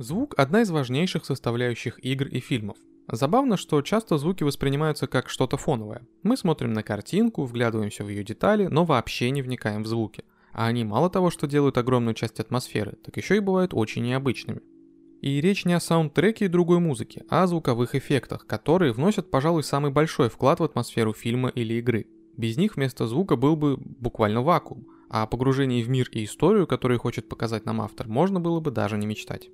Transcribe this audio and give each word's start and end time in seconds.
Звук– 0.00 0.32
одна 0.38 0.62
из 0.62 0.70
важнейших 0.70 1.26
составляющих 1.26 2.02
игр 2.02 2.26
и 2.26 2.40
фильмов. 2.40 2.78
Забавно, 3.06 3.58
что 3.58 3.82
часто 3.82 4.16
звуки 4.16 4.42
воспринимаются 4.44 5.06
как 5.06 5.28
что-то 5.28 5.58
фоновое. 5.58 6.06
Мы 6.22 6.38
смотрим 6.38 6.72
на 6.72 6.82
картинку, 6.82 7.44
вглядываемся 7.44 8.02
в 8.02 8.08
ее 8.08 8.24
детали, 8.24 8.66
но 8.68 8.86
вообще 8.86 9.28
не 9.28 9.42
вникаем 9.42 9.82
в 9.82 9.86
звуки. 9.86 10.24
А 10.54 10.68
они 10.68 10.84
мало 10.84 11.10
того, 11.10 11.28
что 11.28 11.46
делают 11.46 11.76
огромную 11.76 12.14
часть 12.14 12.40
атмосферы, 12.40 12.92
так 13.04 13.18
еще 13.18 13.36
и 13.36 13.40
бывают 13.40 13.74
очень 13.74 14.02
необычными. 14.04 14.62
И 15.20 15.38
речь 15.42 15.66
не 15.66 15.74
о 15.74 15.80
саундтреке 15.80 16.46
и 16.46 16.48
другой 16.48 16.78
музыке, 16.78 17.26
а 17.28 17.42
о 17.42 17.46
звуковых 17.46 17.94
эффектах, 17.94 18.46
которые 18.46 18.94
вносят, 18.94 19.30
пожалуй, 19.30 19.62
самый 19.62 19.90
большой 19.90 20.30
вклад 20.30 20.60
в 20.60 20.64
атмосферу 20.64 21.12
фильма 21.12 21.50
или 21.50 21.74
игры. 21.74 22.06
Без 22.38 22.56
них 22.56 22.76
вместо 22.76 23.06
звука 23.06 23.36
был 23.36 23.54
бы 23.54 23.76
буквально 23.76 24.40
вакуум, 24.40 24.86
а 25.10 25.24
о 25.24 25.26
погружении 25.26 25.82
в 25.82 25.90
мир 25.90 26.08
и 26.10 26.24
историю, 26.24 26.66
который 26.66 26.96
хочет 26.96 27.28
показать 27.28 27.66
нам 27.66 27.82
автор, 27.82 28.08
можно 28.08 28.40
было 28.40 28.60
бы 28.60 28.70
даже 28.70 28.96
не 28.96 29.06
мечтать. 29.06 29.50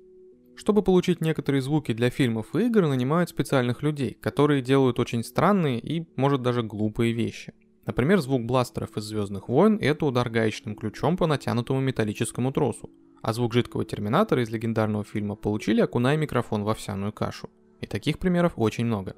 Чтобы 0.57 0.81
получить 0.81 1.21
некоторые 1.21 1.61
звуки 1.61 1.93
для 1.93 2.09
фильмов 2.09 2.55
и 2.55 2.65
игр, 2.65 2.87
нанимают 2.87 3.29
специальных 3.29 3.83
людей, 3.83 4.17
которые 4.19 4.63
делают 4.63 4.99
очень 4.99 5.23
странные 5.23 5.79
и, 5.79 6.07
может, 6.15 6.41
даже 6.41 6.63
глупые 6.63 7.13
вещи. 7.13 7.53
Например, 7.85 8.19
звук 8.19 8.43
бластеров 8.43 8.97
из 8.97 9.03
Звездных 9.03 9.49
войн– 9.49 9.77
это 9.81 10.07
удар 10.07 10.27
гаечным 10.31 10.75
ключом 10.75 11.15
по 11.15 11.27
натянутому 11.27 11.79
металлическому 11.79 12.51
тросу, 12.51 12.89
а 13.21 13.33
звук 13.33 13.53
жидкого 13.53 13.85
терминатора 13.85 14.41
из 14.41 14.49
легендарного 14.49 15.03
фильма 15.03 15.35
получили, 15.35 15.79
окуная 15.79 16.17
микрофон 16.17 16.63
в 16.63 16.69
овсяную 16.69 17.13
кашу. 17.13 17.51
И 17.79 17.85
таких 17.85 18.17
примеров 18.17 18.53
очень 18.55 18.85
много. 18.85 19.15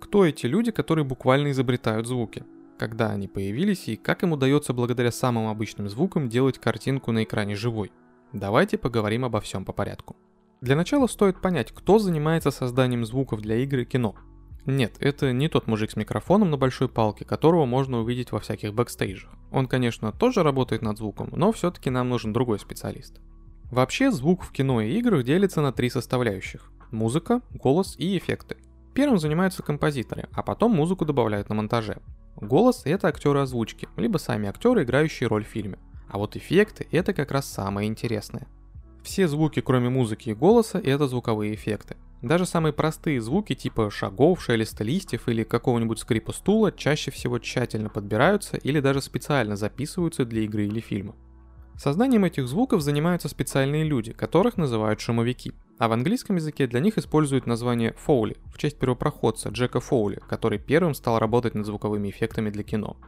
Кто 0.00 0.26
эти 0.26 0.46
люди, 0.46 0.72
которые 0.72 1.04
буквально 1.04 1.52
изобретают 1.52 2.08
звуки? 2.08 2.44
Когда 2.78 3.10
они 3.10 3.28
появились 3.28 3.86
и 3.86 3.94
как 3.94 4.24
им 4.24 4.32
удается 4.32 4.72
благодаря 4.72 5.12
самым 5.12 5.46
обычным 5.46 5.88
звукам 5.88 6.28
делать 6.28 6.58
картинку 6.58 7.12
на 7.12 7.22
экране 7.22 7.54
живой? 7.54 7.92
Давайте 8.32 8.76
поговорим 8.76 9.24
обо 9.24 9.40
всем 9.40 9.64
по 9.64 9.72
порядку. 9.72 10.16
Для 10.60 10.76
начала 10.76 11.06
стоит 11.06 11.40
понять, 11.40 11.72
кто 11.72 11.98
занимается 11.98 12.50
созданием 12.50 13.06
звуков 13.06 13.40
для 13.40 13.56
игр 13.56 13.78
и 13.78 13.84
кино. 13.86 14.14
Нет, 14.66 14.96
это 15.00 15.32
не 15.32 15.48
тот 15.48 15.66
мужик 15.66 15.90
с 15.90 15.96
микрофоном 15.96 16.50
на 16.50 16.58
большой 16.58 16.90
палке, 16.90 17.24
которого 17.24 17.64
можно 17.64 17.98
увидеть 18.00 18.30
во 18.30 18.40
всяких 18.40 18.74
бэкстейджах. 18.74 19.30
Он, 19.50 19.66
конечно, 19.66 20.12
тоже 20.12 20.42
работает 20.42 20.82
над 20.82 20.98
звуком, 20.98 21.30
но 21.32 21.50
все-таки 21.52 21.88
нам 21.88 22.10
нужен 22.10 22.34
другой 22.34 22.58
специалист. 22.58 23.20
Вообще, 23.70 24.10
звук 24.10 24.42
в 24.42 24.52
кино 24.52 24.82
и 24.82 24.98
играх 24.98 25.24
делится 25.24 25.62
на 25.62 25.72
три 25.72 25.88
составляющих. 25.88 26.70
Музыка, 26.90 27.40
голос 27.54 27.94
и 27.96 28.18
эффекты. 28.18 28.58
Первым 28.92 29.18
занимаются 29.18 29.62
композиторы, 29.62 30.28
а 30.32 30.42
потом 30.42 30.72
музыку 30.72 31.06
добавляют 31.06 31.48
на 31.48 31.54
монтаже. 31.54 32.02
Голос— 32.36 32.82
это 32.84 33.08
актеры 33.08 33.40
озвучки, 33.40 33.88
либо 33.96 34.18
сами 34.18 34.48
актеры, 34.48 34.82
играющие 34.82 35.26
роль 35.26 35.44
в 35.44 35.48
фильме. 35.48 35.78
А 36.10 36.18
вот 36.18 36.36
эффекты— 36.36 36.86
это 36.90 37.14
как 37.14 37.30
раз 37.30 37.46
самое 37.46 37.88
интересное— 37.88 38.46
все 39.02 39.28
звуки, 39.28 39.60
кроме 39.60 39.88
музыки 39.88 40.30
и 40.30 40.34
голоса, 40.34 40.78
это 40.78 41.08
звуковые 41.08 41.54
эффекты. 41.54 41.96
Даже 42.22 42.44
самые 42.44 42.72
простые 42.72 43.20
звуки 43.20 43.54
типа 43.54 43.90
шагов, 43.90 44.42
шелеста 44.42 44.84
листьев 44.84 45.28
или 45.28 45.42
какого-нибудь 45.42 45.98
скрипа 45.98 46.32
стула 46.32 46.70
чаще 46.70 47.10
всего 47.10 47.38
тщательно 47.38 47.88
подбираются 47.88 48.58
или 48.58 48.80
даже 48.80 49.00
специально 49.00 49.56
записываются 49.56 50.26
для 50.26 50.42
игры 50.42 50.66
или 50.66 50.80
фильма. 50.80 51.14
Созданием 51.78 52.26
этих 52.26 52.46
звуков 52.46 52.82
занимаются 52.82 53.30
специальные 53.30 53.84
люди, 53.84 54.12
которых 54.12 54.58
называют 54.58 55.00
шумовики. 55.00 55.52
А 55.78 55.88
в 55.88 55.92
английском 55.92 56.36
языке 56.36 56.66
для 56.66 56.78
них 56.78 56.98
используют 56.98 57.46
название 57.46 57.94
Фоули 57.94 58.36
в 58.52 58.58
честь 58.58 58.78
первопроходца 58.78 59.48
Джека 59.48 59.80
Фоули, 59.80 60.20
который 60.28 60.58
первым 60.58 60.92
стал 60.92 61.18
работать 61.18 61.54
над 61.54 61.64
звуковыми 61.64 62.10
эффектами 62.10 62.50
для 62.50 62.64
кино. 62.64 62.98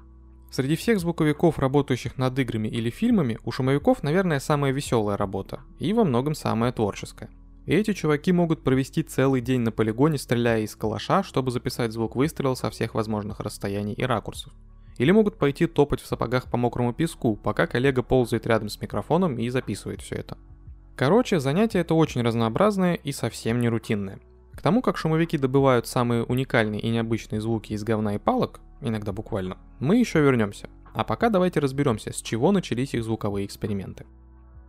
Среди 0.53 0.77
всех 0.77 1.01
звуковиков, 1.01 1.59
работающих 1.59 2.19
над 2.19 2.39
играми 2.39 2.69
или 2.69 2.91
фильмами, 2.91 3.39
у 3.43 3.51
шумовиков, 3.51 4.03
наверное, 4.03 4.39
самая 4.39 4.71
веселая 4.71 5.17
работа, 5.17 5.61
и 5.79 5.95
во 5.95 6.05
многом 6.05 6.35
самая 6.35 6.73
творческая. 6.73 7.31
И 7.65 7.73
эти 7.73 7.95
чуваки 7.95 8.33
могут 8.33 8.63
провести 8.63 9.03
целый 9.03 9.41
день 9.41 9.63
на 9.63 9.73
полигоне, 9.73 10.19
стреляя 10.19 10.61
из 10.61 10.77
калаша, 10.77 11.23
чтобы 11.23 11.51
записать 11.53 11.93
звук 11.93 12.17
выстрела 12.17 12.55
со 12.55 12.69
всех 12.69 12.95
возможных 12.95 13.41
расстояний 13.41 13.95
и 13.95 14.05
ракурсов. 14.05 14.53
Или 14.99 15.11
могут 15.11 15.39
пойти 15.39 15.67
топать 15.67 16.03
в 16.03 16.07
сапогах 16.07 16.51
по 16.51 16.59
мокрому 16.59 16.93
песку, 16.93 17.35
пока 17.35 17.67
коллега 17.67 18.03
ползает 18.03 18.47
рядом 18.47 18.69
с 18.69 18.79
микрофоном 18.79 19.39
и 19.39 19.49
записывает 19.49 20.03
все 20.03 20.17
это. 20.17 20.37
Короче, 20.97 21.41
занятие 21.41 21.79
это 21.79 21.95
очень 21.95 22.21
разнообразное 22.21 22.93
и 22.93 23.11
совсем 23.13 23.59
не 23.59 23.71
рутинное. 23.71 24.21
К 24.53 24.61
тому, 24.61 24.83
как 24.83 24.99
шумовики 24.99 25.39
добывают 25.39 25.87
самые 25.87 26.25
уникальные 26.25 26.83
и 26.83 26.91
необычные 26.91 27.41
звуки 27.41 27.73
из 27.73 27.83
говна 27.85 28.17
и 28.17 28.19
палок, 28.19 28.61
иногда 28.83 29.13
буквально, 29.13 29.59
мы 29.81 29.97
еще 29.97 30.21
вернемся. 30.21 30.69
А 30.95 31.05
пока 31.05 31.31
давайте 31.31 31.61
разберемся, 31.61 32.13
с 32.13 32.21
чего 32.21 32.53
начались 32.53 32.95
их 32.95 33.05
звуковые 33.05 33.47
эксперименты. 33.47 34.05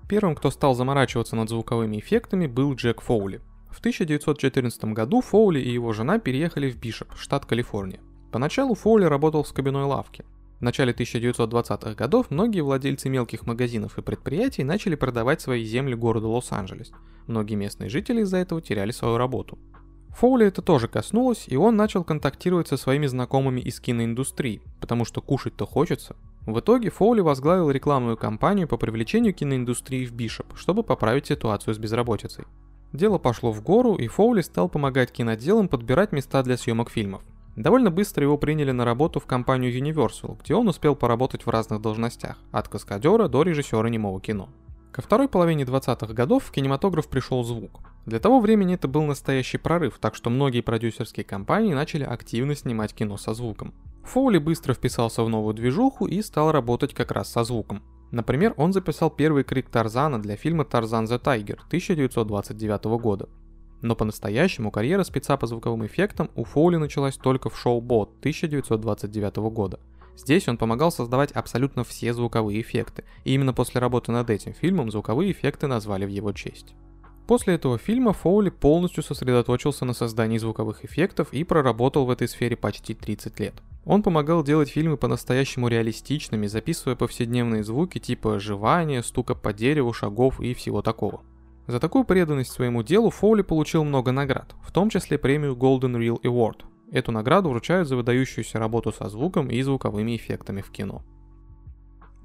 Первым, 0.08 0.36
кто 0.36 0.52
стал 0.52 0.76
заморачиваться 0.76 1.36
над 1.36 1.50
звуковыми 1.50 2.00
эффектами, 2.00 2.48
был 2.48 2.76
Джек 2.76 3.02
Фоули. 3.02 3.42
В 3.70 3.80
1914 3.80 4.86
году 4.86 5.22
Фоули 5.22 5.60
и 5.60 5.72
его 5.72 5.94
жена 5.94 6.20
переехали 6.20 6.70
в 6.70 6.78
Бишоп, 6.78 7.16
штат 7.16 7.46
Калифорния. 7.46 8.00
Поначалу 8.32 8.76
Фоули 8.76 9.06
работал 9.06 9.44
в 9.44 9.48
скобяной 9.48 9.86
лавке. 9.86 10.26
В 10.60 10.62
начале 10.64 10.94
1920-х 10.94 11.94
годов 11.96 12.30
многие 12.30 12.62
владельцы 12.62 13.10
мелких 13.10 13.46
магазинов 13.46 13.98
и 13.98 14.02
предприятий 14.02 14.64
начали 14.64 14.96
продавать 14.96 15.42
свои 15.42 15.64
земли 15.66 15.96
городу 15.96 16.30
Лос-Анджелес. 16.30 16.92
Многие 17.28 17.56
местные 17.56 17.90
жители 17.90 18.22
из-за 18.22 18.38
этого 18.38 18.62
теряли 18.62 18.92
свою 18.92 19.18
работу. 19.18 19.58
Фоули 20.16 20.46
это 20.46 20.62
тоже 20.62 20.88
коснулось, 20.88 21.46
и 21.48 21.58
он 21.58 21.76
начал 21.76 22.04
контактировать 22.04 22.68
со 22.68 22.78
своими 22.78 23.08
знакомыми 23.08 23.62
из 23.62 23.80
киноиндустрии, 23.80 24.62
потому 24.80 25.06
что 25.06 25.22
кушать-то 25.22 25.66
хочется. 25.66 26.16
В 26.46 26.60
итоге 26.60 26.90
Фоули 26.92 27.22
возглавил 27.22 27.72
рекламную 27.72 28.18
кампанию 28.18 28.68
по 28.68 28.78
привлечению 28.78 29.34
киноиндустрии 29.34 30.06
в 30.06 30.14
Бишоп, 30.14 30.48
чтобы 30.56 30.84
поправить 30.84 31.28
ситуацию 31.28 31.74
с 31.74 31.78
безработицей. 31.78 32.46
Дело 32.92 33.18
пошло 33.18 33.52
в 33.52 33.64
гору, 33.64 33.96
и 33.96 34.08
Фоули 34.08 34.42
стал 34.42 34.70
помогать 34.70 35.12
киноделам 35.12 35.68
подбирать 35.68 36.12
места 36.12 36.44
для 36.44 36.58
съемок 36.58 36.92
фильмов. 36.92 37.24
Довольно 37.56 37.90
быстро 37.92 38.24
его 38.24 38.38
приняли 38.38 38.72
на 38.72 38.86
работу 38.86 39.20
в 39.20 39.26
компанию 39.26 39.74
Universal, 39.74 40.38
где 40.44 40.54
он 40.54 40.68
успел 40.68 40.96
поработать 40.96 41.46
в 41.46 41.50
разных 41.50 41.82
должностях, 41.82 42.38
от 42.52 42.68
каскадера 42.68 43.28
до 43.28 43.42
режиссера 43.44 43.90
немого 43.90 44.20
кино. 44.22 44.50
Ко 44.92 45.02
второй 45.02 45.28
половине 45.28 45.64
20-х 45.64 46.14
годов 46.14 46.44
в 46.44 46.52
кинематограф 46.52 47.08
пришел 47.08 47.44
звук. 47.44 47.93
Для 48.06 48.20
того 48.20 48.40
времени 48.40 48.76
это 48.76 48.88
был 48.88 49.04
настоящий 49.04 49.58
прорыв, 49.58 49.98
так 50.00 50.16
что 50.16 50.30
многие 50.30 50.62
продюсерские 50.62 51.24
компании 51.24 51.74
начали 51.74 52.04
активно 52.04 52.56
снимать 52.56 52.94
кино 52.94 53.18
со 53.18 53.34
звуком. 53.34 53.74
Фоули 54.04 54.38
быстро 54.38 54.74
вписался 54.74 55.24
в 55.24 55.30
новую 55.30 55.54
движуху 55.54 56.06
и 56.06 56.22
стал 56.22 56.52
работать 56.52 56.94
как 56.94 57.12
раз 57.12 57.32
со 57.32 57.44
звуком. 57.44 57.82
Например, 58.12 58.54
он 58.58 58.74
записал 58.74 59.10
первый 59.10 59.44
крик 59.44 59.70
Тарзана 59.70 60.22
для 60.22 60.36
фильма 60.36 60.66
«Тарзан 60.66 61.06
the 61.06 61.20
Tiger» 61.22 61.60
1929 61.68 62.84
года. 63.02 63.30
Но 63.82 63.96
по-настоящему 63.96 64.72
карьера 64.72 65.04
спеца 65.04 65.38
по 65.38 65.48
звуковым 65.48 65.86
эффектам 65.86 66.30
у 66.36 66.44
Фоули 66.44 66.78
началась 66.78 67.16
только 67.16 67.50
в 67.50 67.58
шоу 67.58 67.82
«Бот» 67.82 68.10
1929 68.20 69.38
года– 69.52 69.80
Здесь 70.16 70.48
он 70.48 70.58
помогал 70.58 70.92
создавать 70.92 71.32
абсолютно 71.32 71.84
все 71.84 72.14
звуковые 72.14 72.62
эффекты, 72.62 73.04
и 73.24 73.34
именно 73.34 73.54
после 73.54 73.82
работы 73.82 74.12
над 74.12 74.30
этим 74.30 74.54
фильмом 74.54 74.92
звуковые 74.92 75.32
эффекты 75.32 75.68
назвали 75.68 76.06
в 76.06 76.10
его 76.10 76.32
честь. 76.34 76.76
После 77.28 77.56
этого 77.56 77.78
фильма 77.78 78.14
Фоули 78.14 78.50
полностью 78.50 79.02
сосредоточился 79.04 79.86
на 79.86 79.94
создании 79.94 80.38
звуковых 80.38 80.84
эффектов 80.84 81.32
и 81.32 81.44
проработал 81.44 82.06
в 82.06 82.10
этой 82.10 82.28
сфере 82.28 82.56
почти 82.58 82.94
30 82.94 83.40
лет. 83.40 83.54
Он 83.86 84.04
помогал 84.04 84.44
делать 84.44 84.70
фильмы 84.70 84.98
по-настоящему 84.98 85.68
реалистичными, 85.68 86.48
записывая 86.48 86.96
повседневные 86.96 87.64
звуки 87.64 88.00
типа 88.00 88.36
оживания, 88.36 89.04
стука 89.04 89.36
по 89.36 89.54
дереву, 89.54 89.94
шагов 89.94 90.40
и 90.40 90.54
всего 90.54 90.82
такого. 90.82 91.22
За 91.68 91.80
такую 91.80 92.04
преданность 92.04 92.52
своему 92.52 92.84
делу 92.84 93.10
Фоули 93.10 93.42
получил 93.42 93.84
много 93.84 94.12
наград, 94.12 94.54
в 94.62 94.72
том 94.72 94.90
числе 94.90 95.18
премию 95.18 95.56
Golden 95.56 95.98
Reel 95.98 96.22
Award, 96.24 96.66
Эту 96.94 97.12
награду 97.12 97.50
вручают 97.50 97.88
за 97.88 97.96
выдающуюся 97.96 98.60
работу 98.60 98.92
со 98.92 99.10
звуком 99.10 99.50
и 99.50 99.60
звуковыми 99.64 100.16
эффектами 100.16 100.62
в 100.62 100.70
кино. 100.70 101.02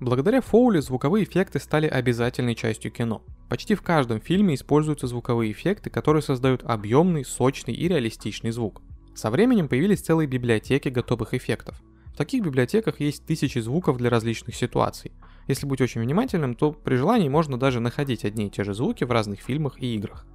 Благодаря 0.01 0.41
Фоули 0.41 0.79
звуковые 0.79 1.25
эффекты 1.25 1.59
стали 1.59 1.89
обязательной 1.89 2.55
частью 2.55 2.93
кино. 2.93 3.21
Почти 3.49 3.75
в 3.75 3.83
каждом 3.83 4.21
фильме 4.21 4.55
используются 4.55 5.09
звуковые 5.09 5.51
эффекты, 5.51 5.91
которые 5.91 6.23
создают 6.23 6.63
объемный, 6.63 7.25
сочный 7.25 7.75
и 7.75 7.89
реалистичный 7.89 8.53
звук. 8.53 8.81
Со 9.17 9.31
временем 9.31 9.67
появились 9.67 10.01
целые 10.01 10.29
библиотеки 10.29 10.89
готовых 10.89 11.35
эффектов. 11.35 11.83
В 12.15 12.17
таких 12.17 12.45
библиотеках 12.45 13.01
есть 13.01 13.27
тысячи 13.27 13.59
звуков 13.59 13.97
для 13.97 14.09
различных 14.09 14.55
ситуаций. 14.55 15.11
Если 15.49 15.67
быть 15.67 15.81
очень 15.81 16.01
внимательным, 16.01 16.55
то 16.55 16.71
при 16.71 16.95
желании 16.95 17.29
можно 17.29 17.59
даже 17.59 17.81
находить 17.81 18.25
одни 18.25 18.47
и 18.47 18.51
те 18.51 18.63
же 18.63 18.75
звуки 18.75 19.03
в 19.03 19.11
разных 19.11 19.41
фильмах 19.41 19.83
и 19.83 19.97
играх. 19.97 20.27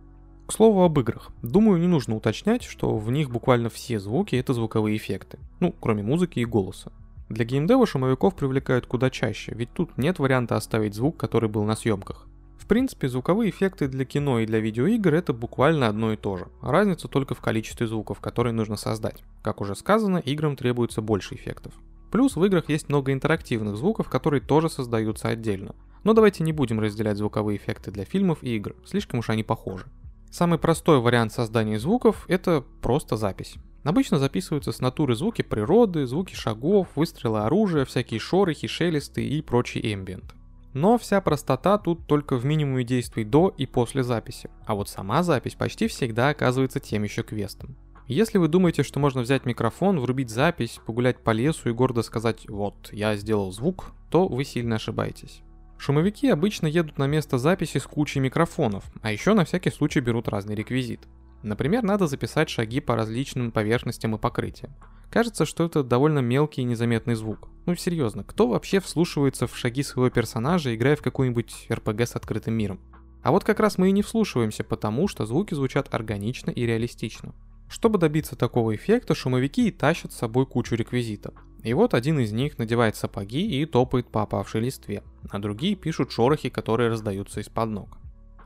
К 0.46 0.52
слову 0.52 0.84
об 0.84 1.00
играх. 1.00 1.32
Думаю, 1.42 1.80
не 1.80 1.88
нужно 1.88 2.18
уточнять, 2.18 2.64
что 2.64 2.98
в 2.98 3.10
них 3.12 3.30
буквально 3.30 3.70
все 3.70 3.98
звуки 3.98 4.36
это 4.36 4.54
звуковые 4.54 4.98
эффекты. 4.98 5.40
Ну, 5.62 5.74
кроме 5.80 6.04
музыки 6.04 6.40
и 6.40 6.46
голоса. 6.46 6.92
Для 7.34 7.46
геймдева 7.46 7.88
шумовиков 7.88 8.36
привлекают 8.36 8.86
куда 8.86 9.10
чаще, 9.10 9.54
ведь 9.56 9.74
тут 9.74 9.98
нет 9.98 10.20
варианта 10.20 10.56
оставить 10.56 10.94
звук, 10.94 11.18
который 11.18 11.50
был 11.50 11.64
на 11.64 11.76
съемках. 11.76 12.28
В 12.60 12.68
принципе, 12.68 13.10
звуковые 13.10 13.50
эффекты 13.50 13.88
для 13.88 14.06
кино 14.06 14.38
и 14.38 14.46
для 14.46 14.60
видеоигр 14.60 15.16
это 15.16 15.34
буквально 15.34 15.88
одно 15.88 16.14
и 16.14 16.16
то 16.16 16.38
же. 16.38 16.46
Разница 16.62 17.08
только 17.08 17.34
в 17.34 17.42
количестве 17.42 17.88
звуков, 17.88 18.20
которые 18.20 18.54
нужно 18.54 18.76
создать. 18.76 19.24
Как 19.42 19.62
уже 19.62 19.76
сказано, 19.76 20.18
играм 20.18 20.56
требуется 20.56 21.02
больше 21.02 21.34
эффектов. 21.34 21.74
Плюс 22.12 22.36
в 22.36 22.46
играх 22.46 22.70
есть 22.70 22.88
много 22.88 23.12
интерактивных 23.12 23.78
звуков, 23.78 24.10
которые 24.10 24.40
тоже 24.40 24.70
создаются 24.70 25.30
отдельно. 25.30 25.74
Но 26.04 26.14
давайте 26.14 26.44
не 26.44 26.54
будем 26.54 26.80
разделять 26.80 27.18
звуковые 27.18 27.58
эффекты 27.58 27.90
для 27.90 28.06
фильмов 28.06 28.44
и 28.44 28.56
игр, 28.56 28.76
слишком 28.86 29.22
уж 29.22 29.32
они 29.32 29.42
похожи. 29.42 29.88
Самый 30.30 30.60
простой 30.60 31.00
вариант 31.00 31.34
создания 31.34 31.80
звуков– 31.80 32.26
это 32.28 32.64
просто 32.84 33.18
запись. 33.18 33.56
Обычно 33.84 34.18
записываются 34.18 34.72
с 34.72 34.80
натуры 34.80 35.16
звуки 35.16 35.42
природы, 35.42 36.06
звуки 36.08 36.36
шагов, 36.36 36.88
выстрелы 36.96 37.42
оружия, 37.42 37.86
всякие 37.86 38.20
шорохи, 38.20 38.68
шелесты 38.68 39.28
и 39.28 39.42
прочий 39.42 39.94
эмбиент. 39.94 40.36
Но 40.74 40.98
вся 40.98 41.22
простота 41.22 41.78
тут 41.78 42.08
только 42.08 42.36
в 42.36 42.46
минимуме 42.46 42.84
действий 42.84 43.24
до 43.24 43.54
и 43.58 43.66
после 43.66 44.04
записи, 44.04 44.50
а 44.66 44.74
вот 44.74 44.90
сама 44.90 45.22
запись 45.22 45.54
почти 45.54 45.88
всегда 45.88 46.30
оказывается 46.30 46.80
тем 46.80 47.04
еще 47.04 47.24
квестом. 47.24 47.76
Если 48.08 48.38
вы 48.38 48.48
думаете, 48.48 48.84
что 48.84 49.00
можно 49.00 49.22
взять 49.22 49.46
микрофон, 49.46 50.00
врубить 50.00 50.30
запись, 50.30 50.80
погулять 50.86 51.20
по 51.20 51.32
лесу 51.32 51.70
и 51.70 51.74
гордо 51.74 52.02
сказать 52.02 52.50
«вот, 52.50 52.90
я 52.92 53.16
сделал 53.16 53.52
звук», 53.52 53.92
то 54.10 54.28
вы 54.28 54.44
сильно 54.44 54.76
ошибаетесь. 54.76 55.42
Шумовики 55.78 56.30
обычно 56.30 56.68
едут 56.68 56.98
на 56.98 57.08
место 57.08 57.38
записи 57.38 57.78
с 57.78 57.84
кучей 57.84 58.20
микрофонов, 58.20 58.84
а 59.02 59.12
еще 59.12 59.34
на 59.34 59.46
всякий 59.46 59.70
случай 59.70 60.00
берут 60.00 60.28
разный 60.28 60.56
реквизит. 60.56 61.02
Например, 61.44 61.84
надо 61.84 62.08
записать 62.08 62.50
шаги 62.50 62.80
по 62.80 62.96
различным 62.96 63.52
поверхностям 63.52 64.16
и 64.16 64.20
покрытиям. 64.20 64.74
Кажется, 65.12 65.46
что 65.46 65.66
это 65.66 65.84
довольно 65.84 66.20
мелкий 66.20 66.62
и 66.62 66.66
незаметный 66.66 67.16
звук. 67.16 67.50
Ну 67.66 67.76
серьезно, 67.76 68.24
кто 68.24 68.48
вообще 68.48 68.80
вслушивается 68.80 69.46
в 69.46 69.56
шаги 69.56 69.84
своего 69.84 70.10
персонажа, 70.10 70.74
играя 70.74 70.96
в 70.96 71.02
какой-нибудь 71.02 71.68
РПГ 71.72 72.02
с 72.02 72.16
открытым 72.16 72.56
миром? 72.56 72.80
А 73.22 73.32
вот 73.32 73.44
как 73.44 73.60
раз 73.60 73.78
мы 73.78 73.90
и 73.90 73.92
не 73.92 74.02
вслушиваемся, 74.02 74.64
потому 74.64 75.08
что 75.08 75.26
звуки 75.26 75.54
звучат 75.54 75.94
органично 75.94 76.50
и 76.50 76.66
реалистично. 76.66 77.36
Чтобы 77.70 78.00
добиться 78.00 78.36
такого 78.36 78.76
эффекта, 78.76 79.14
шумовики 79.14 79.68
и 79.68 79.72
тащат 79.72 80.14
с 80.14 80.18
собой 80.18 80.46
кучу 80.46 80.76
реквизитов. 80.76 81.34
И 81.64 81.74
вот 81.74 81.94
один 81.94 82.20
из 82.20 82.32
них 82.32 82.58
надевает 82.58 82.96
сапоги 82.96 83.62
и 83.62 83.66
топает 83.66 84.10
по 84.10 84.22
опавшей 84.22 84.62
листве, 84.62 85.04
а 85.30 85.40
другие 85.40 85.76
пишут 85.76 86.12
шорохи, 86.12 86.50
которые 86.50 86.90
раздаются 86.90 87.40
из-под 87.40 87.70
ног. 87.70 87.98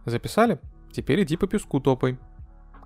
Записали? 0.06 0.60
Теперь 0.92 1.24
иди 1.24 1.38
по 1.38 1.48
песку 1.48 1.80
топай. 1.80 2.18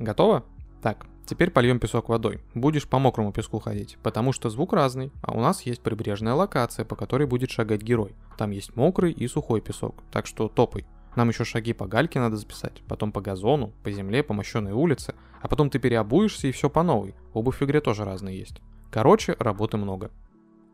Готово? 0.01 0.43
Так, 0.81 1.05
теперь 1.27 1.51
польем 1.51 1.79
песок 1.79 2.09
водой. 2.09 2.41
Будешь 2.55 2.87
по 2.87 2.97
мокрому 2.97 3.31
песку 3.31 3.59
ходить, 3.59 3.99
потому 4.01 4.33
что 4.33 4.49
звук 4.49 4.73
разный, 4.73 5.11
а 5.21 5.31
у 5.31 5.39
нас 5.39 5.61
есть 5.61 5.83
прибрежная 5.83 6.33
локация, 6.33 6.85
по 6.85 6.95
которой 6.95 7.27
будет 7.27 7.51
шагать 7.51 7.83
герой. 7.83 8.15
Там 8.35 8.49
есть 8.49 8.75
мокрый 8.75 9.11
и 9.11 9.27
сухой 9.27 9.61
песок, 9.61 10.01
так 10.11 10.25
что 10.25 10.49
топай. 10.49 10.87
Нам 11.15 11.29
еще 11.29 11.43
шаги 11.43 11.73
по 11.73 11.85
гальке 11.85 12.19
надо 12.19 12.35
записать, 12.35 12.81
потом 12.87 13.11
по 13.11 13.21
газону, 13.21 13.73
по 13.83 13.91
земле, 13.91 14.23
по 14.23 14.33
мощенной 14.33 14.71
улице, 14.71 15.13
а 15.39 15.47
потом 15.47 15.69
ты 15.69 15.77
переобуешься 15.77 16.47
и 16.47 16.51
все 16.51 16.67
по 16.67 16.81
новой. 16.81 17.13
Обувь 17.33 17.59
в 17.59 17.63
игре 17.63 17.79
тоже 17.79 18.03
разные 18.03 18.39
есть. 18.39 18.59
Короче, 18.89 19.35
работы 19.37 19.77
много. 19.77 20.09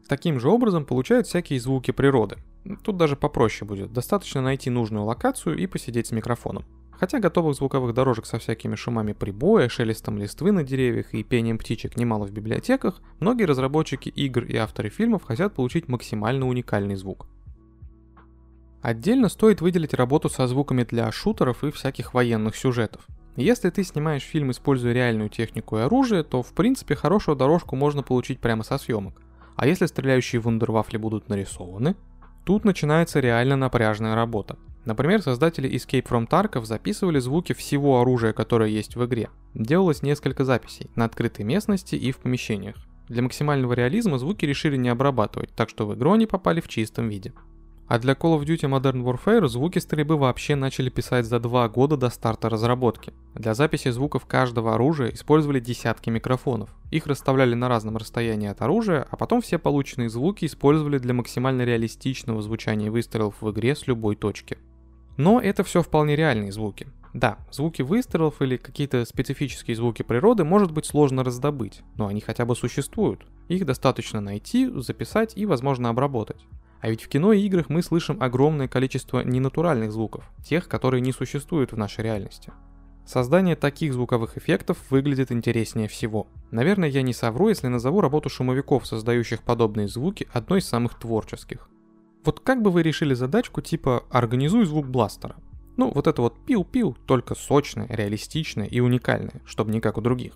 Таким 0.07 0.39
же 0.39 0.47
образом 0.47 0.85
получают 0.85 1.27
всякие 1.27 1.59
звуки 1.59 1.91
природы. 1.91 2.38
Тут 2.81 2.95
даже 2.95 3.18
попроще 3.18 3.68
будет. 3.68 3.91
Достаточно 3.91 4.41
найти 4.41 4.69
нужную 4.69 5.03
локацию 5.03 5.57
и 5.57 5.68
посидеть 5.68 6.07
с 6.07 6.12
микрофоном. 6.12 6.63
Хотя 6.99 7.19
готовых 7.19 7.55
звуковых 7.55 7.94
дорожек 7.94 8.25
со 8.25 8.39
всякими 8.39 8.75
шумами 8.75 9.13
прибоя, 9.13 9.69
шелестом 9.69 10.17
листвы 10.17 10.51
на 10.51 10.63
деревьях 10.63 11.13
и 11.13 11.23
пением 11.23 11.59
птичек 11.59 11.95
немало 11.95 12.25
в 12.25 12.31
библиотеках, 12.31 13.01
многие 13.19 13.44
разработчики 13.44 14.09
игр 14.09 14.44
и 14.44 14.55
авторы 14.57 14.89
фильмов 14.89 15.23
хотят 15.23 15.53
получить 15.53 15.88
максимально 15.88 16.47
уникальный 16.47 16.95
звук. 16.95 17.27
Отдельно 18.81 19.29
стоит 19.29 19.61
выделить 19.61 19.94
работу 19.94 20.29
со 20.29 20.47
звуками 20.47 20.83
для 20.83 21.11
шутеров 21.11 21.63
и 21.63 21.71
всяких 21.71 22.13
военных 22.13 22.55
сюжетов. 22.55 23.05
Если 23.35 23.69
ты 23.69 23.83
снимаешь 23.83 24.23
фильм, 24.23 24.49
используя 24.49 24.94
реальную 24.94 25.29
технику 25.29 25.77
и 25.77 25.81
оружие, 25.81 26.23
то 26.23 26.41
в 26.41 26.53
принципе 26.53 26.95
хорошую 26.95 27.35
дорожку 27.35 27.75
можно 27.75 28.01
получить 28.01 28.39
прямо 28.39 28.63
со 28.63 28.79
съемок. 28.79 29.21
А 29.55 29.67
если 29.67 29.85
стреляющие 29.85 30.39
вундервафли 30.39 30.97
будут 30.97 31.29
нарисованы, 31.29 31.95
тут 32.45 32.65
начинается 32.65 33.19
реально 33.19 33.55
напряжная 33.55 34.15
работа. 34.15 34.57
Например, 34.88 35.22
создатели 35.22 35.69
Escape 35.69 36.07
from 36.07 36.30
Tarkov 36.30 36.63
записывали 36.63 37.19
звуки 37.19 37.51
всего 37.51 38.00
оружия, 38.00 38.31
которое 38.31 38.69
есть 38.69 38.95
в 38.95 39.04
игре. 39.04 39.30
Делалось 39.54 40.01
несколько 40.01 40.45
записей 40.45 40.89
на 40.95 41.04
открытой 41.04 41.44
местности 41.44 41.95
и 41.95 42.13
в 42.13 42.19
помещениях. 42.19 42.78
Для 43.10 43.22
максимального 43.22 43.74
реализма 43.74 44.18
звуки 44.18 44.45
решили 44.45 44.78
не 44.78 44.88
обрабатывать, 44.88 45.50
так 45.54 45.68
что 45.68 45.86
в 45.86 45.94
игру 45.94 46.13
они 46.13 46.25
попали 46.25 46.62
в 46.62 46.69
чистом 46.69 47.10
виде. 47.10 47.34
А 47.89 48.00
для 48.00 48.13
Call 48.13 48.39
of 48.39 48.45
Duty 48.45 48.69
Modern 48.69 49.04
Warfare 49.04 49.45
звуки 49.50 49.80
стрельбы 49.80 50.16
вообще 50.16 50.56
начали 50.56 50.90
писать 50.90 51.25
за 51.25 51.42
два 51.42 51.68
года 51.68 51.98
до 51.98 52.10
старта 52.10 52.48
разработки. 52.48 53.12
Для 53.36 53.56
записи 53.56 53.90
звуков 53.90 54.25
каждого 54.25 54.75
оружия 54.75 55.10
использовали 55.10 55.60
десятки 55.60 56.10
микрофонов. 56.10 56.69
Их 56.92 57.07
расставляли 57.07 57.56
на 57.56 57.68
разном 57.68 57.98
расстоянии 57.98 58.48
от 58.48 58.62
оружия, 58.62 59.06
а 59.12 59.18
потом 59.18 59.42
все 59.42 59.60
полученные 59.60 60.10
звуки 60.10 60.45
использовали 60.45 60.98
для 60.98 61.13
максимально 61.13 61.63
реалистичного 61.63 62.42
звучания 62.42 62.90
выстрелов 62.90 63.36
в 63.42 63.51
игре 63.51 63.75
с 63.75 63.86
любой 63.86 64.16
точки. 64.16 64.57
Но 65.18 65.42
это 65.42 65.64
все 65.64 65.81
вполне 65.81 66.16
реальные 66.16 66.52
звуки. 66.52 66.88
Да, 67.14 67.40
звуки 67.52 67.81
выстрелов 67.81 68.42
или 68.42 68.58
какие-то 68.58 69.04
специфические 69.06 69.75
звуки 69.75 70.04
природы 70.04 70.44
может 70.44 70.72
быть 70.72 70.86
сложно 70.86 71.24
раздобыть, 71.24 71.81
но 71.96 72.08
они 72.08 72.22
хотя 72.22 72.46
бы 72.46 72.56
существуют. 72.56 73.25
Их 73.48 73.66
достаточно 73.66 74.22
найти, 74.22 74.69
записать 74.75 75.36
и, 75.36 75.46
возможно, 75.46 75.90
обработать. 75.90 76.46
А 76.80 76.90
ведь 76.90 77.02
в 77.02 77.08
кино 77.08 77.34
и 77.34 77.42
играх 77.42 77.69
мы 77.69 77.81
слышим 77.81 78.22
огромное 78.22 78.68
количество 78.68 79.22
ненатуральных 79.24 79.92
звуков, 79.92 80.30
тех, 80.46 80.68
которые 80.68 81.02
не 81.02 81.12
существуют 81.12 81.72
в 81.72 81.78
нашей 81.78 82.04
реальности. 82.04 82.54
Создание 83.06 83.56
таких 83.56 83.94
звуковых 83.94 84.38
эффектов 84.38 84.78
выглядит 84.92 85.31
интереснее 85.31 85.88
всего. 85.88 86.28
Наверное, 86.52 86.90
я 86.90 87.02
не 87.02 87.14
совру, 87.14 87.48
если 87.50 87.68
назову 87.68 88.02
работу 88.02 88.30
шумовиков, 88.30 88.86
создающих 88.86 89.44
подобные 89.44 89.88
звуки, 89.88 90.28
одной 90.34 90.60
из 90.60 90.68
самых 90.68 91.00
творческих. 91.00 91.69
Вот 92.24 92.40
как 92.42 92.62
бы 92.62 92.72
вы 92.72 92.84
решили 92.84 93.14
задачку 93.14 93.62
типа 93.62 94.04
«организуй 94.10 94.66
звук 94.66 94.88
бластера»? 94.88 95.36
Ну, 95.78 95.92
вот 95.94 96.08
это 96.08 96.22
вот 96.22 96.44
пил-пил, 96.46 96.98
только 97.06 97.36
сочное, 97.36 97.88
реалистичное 97.88 98.66
и 98.66 98.80
уникальное, 98.80 99.42
чтобы 99.46 99.72
не 99.72 99.80
как 99.80 99.98
у 99.98 100.02
других. 100.02 100.34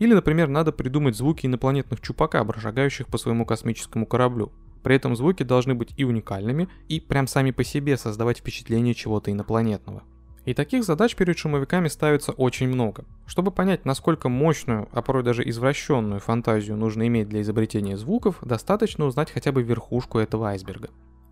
Или, 0.00 0.14
например, 0.14 0.48
надо 0.48 0.72
придумать 0.72 1.16
звуки 1.16 1.46
инопланетных 1.46 2.00
чупакабр, 2.00 2.58
шагающих 2.58 3.06
по 3.06 3.18
своему 3.18 3.46
космическому 3.46 4.06
кораблю. 4.06 4.50
При 4.82 4.96
этом 4.96 5.14
звуки 5.14 5.42
должны 5.42 5.74
быть 5.74 5.92
и 5.96 6.04
уникальными, 6.04 6.68
и 6.88 7.00
прям 7.00 7.26
сами 7.26 7.50
по 7.50 7.62
себе 7.64 7.96
создавать 7.96 8.38
впечатление 8.38 8.94
чего-то 8.94 9.30
инопланетного. 9.30 10.02
И 10.46 10.54
таких 10.54 10.84
задач 10.84 11.14
перед 11.14 11.38
шумовиками 11.38 11.88
ставится 11.88 12.32
очень 12.32 12.68
много. 12.68 13.04
Чтобы 13.26 13.50
понять, 13.50 13.84
насколько 13.84 14.28
мощную, 14.28 14.88
а 14.92 15.02
порой 15.02 15.22
даже 15.22 15.46
извращенную 15.48 16.20
фантазию 16.20 16.76
нужно 16.76 17.06
иметь 17.06 17.28
для 17.28 17.42
изобретения 17.42 17.96
звуков, 17.98 18.38
достаточно 18.42 19.04
узнать 19.04 19.30
хотя 19.30 19.52
бы 19.52 19.62
верхушку 19.62 20.18
этого 20.18 20.48
айсберга. 20.48 20.88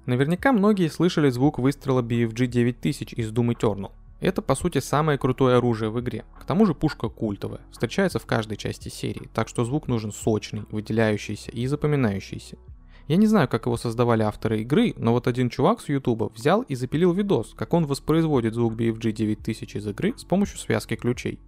Наверняка 0.09 0.53
многие 0.53 0.89
слышали 0.89 1.29
звук 1.29 1.59
выстрела 1.59 2.01
BFG 2.01 2.47
9000 2.47 3.13
из 3.13 3.31
Doom 3.31 3.55
Eternal. 3.55 3.93
Это 4.21 4.41
по 4.41 4.55
сути 4.55 4.79
самое 4.79 5.19
крутое 5.19 5.59
оружие 5.59 5.91
в 5.91 6.01
игре. 6.01 6.25
К 6.41 6.47
тому 6.47 6.65
же 6.65 6.73
пушка 6.73 7.11
культовая, 7.11 7.61
встречается 7.71 8.19
в 8.19 8.25
каждой 8.25 8.57
части 8.57 8.89
серии, 8.89 9.29
так 9.35 9.49
что 9.49 9.67
звук 9.67 9.87
нужен 9.87 10.11
сочный, 10.11 10.65
выделяющийся 10.71 11.51
и 11.51 11.67
запоминающийся. 11.67 12.57
Я 13.07 13.17
не 13.17 13.27
знаю, 13.27 13.49
как 13.49 13.67
его 13.67 13.77
создавали 13.77 14.23
авторы 14.23 14.63
игры, 14.63 14.95
но 14.97 15.13
вот 15.13 15.27
один 15.29 15.51
чувак 15.51 15.83
с 15.83 15.91
ютуба 15.91 16.31
взял 16.35 16.63
и 16.63 16.75
запилил 16.75 17.13
видос, 17.13 17.53
как 17.55 17.75
он 17.75 17.85
воспроизводит 17.85 18.55
звук 18.55 18.77
BFG 18.77 19.13
9000 19.13 19.77
из 19.77 19.87
игры 19.89 20.15
с 20.17 20.25
помощью 20.25 20.57
связки 20.57 20.97
ключей. 20.97 21.39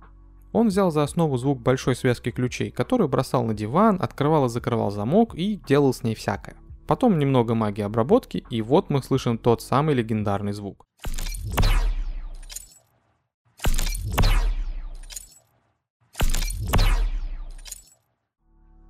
Он 0.52 0.68
взял 0.68 0.90
за 0.90 1.02
основу 1.02 1.38
звук 1.38 1.62
большой 1.62 1.96
связки 1.96 2.30
ключей, 2.30 2.70
которую 2.70 3.08
бросал 3.08 3.42
на 3.42 3.54
диван, 3.54 3.96
открывал 4.02 4.44
и 4.44 4.48
закрывал 4.50 4.90
замок 4.90 5.34
и 5.34 5.58
делал 5.66 5.94
с 5.94 6.02
ней 6.02 6.14
всякое. 6.14 6.56
Потом 6.90 7.20
немного 7.20 7.54
магии 7.54 7.82
обработки, 7.82 8.44
и 8.50 8.62
вот 8.62 8.90
мы 8.90 9.00
слышим 9.00 9.38
тот 9.38 9.62
самый 9.62 9.94
легендарный 9.94 10.50
звук. 10.50 10.88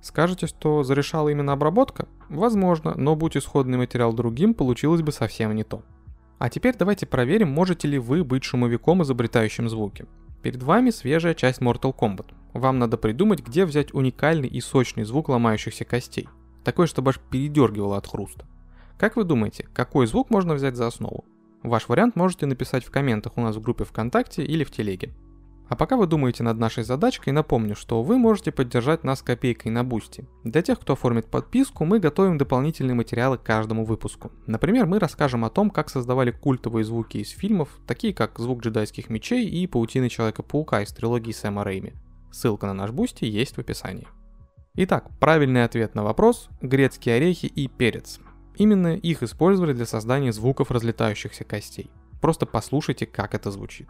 Скажете, 0.01 0.47
что 0.47 0.81
зарешала 0.81 1.29
именно 1.29 1.53
обработка? 1.53 2.07
Возможно, 2.27 2.95
но 2.97 3.15
будь 3.15 3.37
исходный 3.37 3.77
материал 3.77 4.13
другим, 4.13 4.55
получилось 4.55 5.03
бы 5.03 5.11
совсем 5.11 5.53
не 5.55 5.63
то. 5.63 5.83
А 6.39 6.49
теперь 6.49 6.75
давайте 6.75 7.05
проверим, 7.05 7.51
можете 7.51 7.87
ли 7.87 7.99
вы 7.99 8.23
быть 8.23 8.43
шумовиком, 8.43 9.03
изобретающим 9.03 9.69
звуки. 9.69 10.07
Перед 10.41 10.63
вами 10.63 10.89
свежая 10.89 11.35
часть 11.35 11.61
Mortal 11.61 11.95
Kombat. 11.95 12.33
Вам 12.53 12.79
надо 12.79 12.97
придумать, 12.97 13.45
где 13.45 13.63
взять 13.63 13.93
уникальный 13.93 14.47
и 14.47 14.59
сочный 14.59 15.03
звук 15.03 15.29
ломающихся 15.29 15.85
костей. 15.85 16.27
Такой, 16.63 16.87
чтобы 16.87 17.09
аж 17.09 17.19
передергивало 17.19 17.97
от 17.97 18.07
хруста. 18.07 18.45
Как 18.97 19.15
вы 19.15 19.23
думаете, 19.23 19.67
какой 19.73 20.07
звук 20.07 20.29
можно 20.29 20.53
взять 20.53 20.75
за 20.75 20.87
основу? 20.87 21.25
Ваш 21.63 21.89
вариант 21.89 22.15
можете 22.15 22.45
написать 22.45 22.83
в 22.83 22.91
комментах 22.91 23.33
у 23.37 23.41
нас 23.41 23.55
в 23.55 23.61
группе 23.61 23.83
ВКонтакте 23.83 24.43
или 24.43 24.63
в 24.63 24.71
телеге. 24.71 25.13
А 25.71 25.75
пока 25.77 25.95
вы 25.95 26.05
думаете 26.05 26.43
над 26.43 26.57
нашей 26.57 26.83
задачкой, 26.83 27.31
напомню, 27.31 27.77
что 27.77 28.03
вы 28.03 28.17
можете 28.17 28.51
поддержать 28.51 29.05
нас 29.05 29.21
копейкой 29.21 29.71
на 29.71 29.85
Boosty. 29.85 30.27
Для 30.43 30.61
тех, 30.61 30.77
кто 30.77 30.93
оформит 30.93 31.27
подписку, 31.27 31.85
мы 31.85 31.99
готовим 31.99 32.37
дополнительные 32.37 32.93
материалы 32.93 33.37
к 33.37 33.43
каждому 33.43 33.85
выпуску. 33.85 34.33
Например, 34.47 34.85
мы 34.85 34.99
расскажем 34.99 35.45
о 35.45 35.49
том, 35.49 35.69
как 35.69 35.89
создавали 35.89 36.31
культовые 36.31 36.83
звуки 36.83 37.19
из 37.19 37.29
фильмов, 37.29 37.69
такие 37.87 38.13
как 38.13 38.37
звук 38.37 38.61
джедайских 38.61 39.09
мечей 39.09 39.47
и 39.47 39.65
паутины 39.65 40.09
Человека-паука 40.09 40.81
из 40.81 40.91
трилогии 40.91 41.31
Сэма 41.31 41.63
Рэйми. 41.63 41.93
Ссылка 42.31 42.67
на 42.67 42.73
наш 42.73 42.91
Boosty 42.91 43.23
есть 43.23 43.55
в 43.55 43.59
описании. 43.59 44.09
Итак, 44.73 45.11
правильный 45.19 45.65
ответ 45.65 45.95
на 45.95 46.03
вопрос– 46.03 46.47
грецкие 46.61 47.15
орехи 47.15 47.45
и 47.45 47.67
перец. 47.67 48.21
Именно 48.55 48.95
их 48.95 49.21
использовали 49.21 49.73
для 49.73 49.85
создания 49.85 50.31
звуков 50.31 50.71
разлетающихся 50.71 51.43
костей. 51.43 51.91
Просто 52.21 52.45
послушайте, 52.45 53.05
как 53.05 53.35
это 53.35 53.51
звучит. 53.51 53.89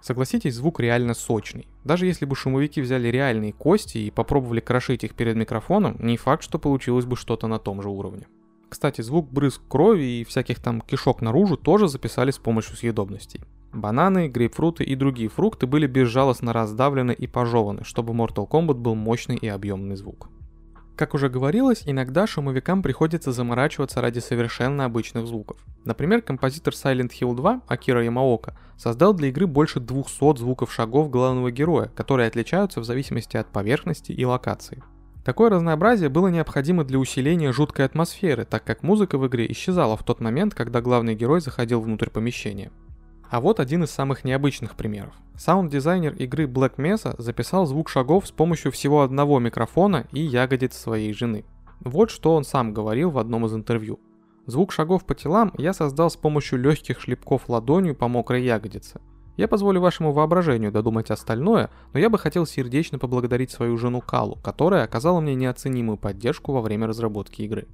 Согласитесь, 0.00 0.54
звук 0.54 0.80
реально 0.80 1.12
сочный. 1.12 1.68
Даже 1.84 2.06
если 2.06 2.24
бы 2.24 2.34
шумовики 2.34 2.80
взяли 2.80 3.08
реальные 3.08 3.52
кости 3.52 3.98
и 3.98 4.10
попробовали 4.10 4.60
крошить 4.60 5.04
их 5.04 5.14
перед 5.14 5.36
микрофоном, 5.36 5.96
не 5.98 6.16
факт, 6.16 6.42
что 6.42 6.58
получилось 6.58 7.04
бы 7.04 7.16
что-то 7.16 7.46
на 7.46 7.58
том 7.58 7.82
же 7.82 7.90
уровне. 7.90 8.26
Кстати, 8.70 9.02
звук 9.02 9.30
брызг 9.30 9.60
крови 9.68 10.20
и 10.20 10.24
всяких 10.24 10.60
там 10.60 10.80
кишок 10.80 11.20
наружу 11.20 11.58
тоже 11.58 11.88
записали 11.88 12.30
с 12.30 12.38
помощью 12.38 12.76
съедобностей. 12.76 13.42
Бананы, 13.72 14.28
грейпфруты 14.28 14.82
и 14.82 14.96
другие 14.96 15.28
фрукты 15.28 15.66
были 15.66 15.86
безжалостно 15.86 16.52
раздавлены 16.52 17.12
и 17.12 17.26
пожеваны, 17.26 17.84
чтобы 17.84 18.12
Mortal 18.12 18.48
Kombat 18.48 18.74
был 18.74 18.96
мощный 18.96 19.36
и 19.36 19.46
объемный 19.46 19.96
звук. 19.96 20.28
Как 20.96 21.14
уже 21.14 21.30
говорилось, 21.30 21.84
иногда 21.86 22.26
шумовикам 22.26 22.82
приходится 22.82 23.32
заморачиваться 23.32 24.02
ради 24.02 24.18
совершенно 24.18 24.84
обычных 24.84 25.26
звуков. 25.26 25.64
Например, 25.84 26.20
композитор 26.20 26.74
Silent 26.74 27.12
Hill 27.18 27.34
2 27.34 27.62
Акира 27.68 28.04
Ямаока 28.04 28.54
создал 28.76 29.14
для 29.14 29.28
игры 29.28 29.46
больше 29.46 29.80
200 29.80 30.36
звуков 30.36 30.70
шагов 30.70 31.08
главного 31.08 31.50
героя, 31.50 31.90
которые 31.94 32.28
отличаются 32.28 32.80
в 32.80 32.84
зависимости 32.84 33.38
от 33.38 33.46
поверхности 33.46 34.12
и 34.12 34.24
локации. 34.26 34.82
Такое 35.24 35.48
разнообразие 35.48 36.08
было 36.08 36.28
необходимо 36.28 36.84
для 36.84 36.98
усиления 36.98 37.52
жуткой 37.52 37.86
атмосферы, 37.86 38.44
так 38.44 38.64
как 38.64 38.82
музыка 38.82 39.16
в 39.16 39.26
игре 39.26 39.50
исчезала 39.52 39.96
в 39.96 40.02
тот 40.02 40.20
момент, 40.20 40.54
когда 40.54 40.82
главный 40.82 41.14
герой 41.14 41.40
заходил 41.40 41.80
внутрь 41.80 42.10
помещения. 42.10 42.70
А 43.30 43.40
вот 43.40 43.60
один 43.60 43.84
из 43.84 43.90
самых 43.90 44.24
необычных 44.24 44.74
примеров. 44.74 45.14
Саунд-дизайнер 45.36 46.14
игры 46.14 46.46
Black 46.46 46.76
Mesa 46.76 47.14
записал 47.16 47.64
звук 47.64 47.88
шагов 47.88 48.26
с 48.26 48.32
помощью 48.32 48.72
всего 48.72 49.02
одного 49.02 49.38
микрофона 49.38 50.06
и 50.10 50.20
ягодиц 50.20 50.76
своей 50.76 51.12
жены. 51.12 51.44
Вот 51.80 52.10
что 52.10 52.34
он 52.34 52.44
сам 52.44 52.74
говорил 52.74 53.10
в 53.10 53.18
одном 53.18 53.46
из 53.46 53.54
интервью. 53.54 54.00
Звук 54.46 54.72
шагов 54.72 55.06
по 55.06 55.14
телам 55.14 55.52
я 55.56 55.72
создал 55.72 56.10
с 56.10 56.16
помощью 56.16 56.58
легких 56.58 57.00
шлепков 57.00 57.48
ладонью 57.48 57.94
по 57.94 58.08
мокрой 58.08 58.42
ягодице. 58.42 59.00
Я 59.36 59.46
позволю 59.46 59.80
вашему 59.80 60.12
воображению 60.12 60.72
додумать 60.72 61.10
остальное, 61.10 61.70
но 61.92 62.00
я 62.00 62.10
бы 62.10 62.18
хотел 62.18 62.46
сердечно 62.46 62.98
поблагодарить 62.98 63.52
свою 63.52 63.78
жену 63.78 64.00
Калу, 64.00 64.38
которая 64.42 64.84
оказала 64.84 65.20
мне 65.20 65.36
неоценимую 65.36 65.98
поддержку 65.98 66.52
во 66.52 66.60
время 66.60 66.88
разработки 66.88 67.42
игры. 67.42 67.68